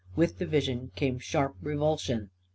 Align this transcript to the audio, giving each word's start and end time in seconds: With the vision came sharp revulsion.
With 0.15 0.39
the 0.39 0.47
vision 0.47 0.89
came 0.95 1.19
sharp 1.19 1.57
revulsion. 1.61 2.31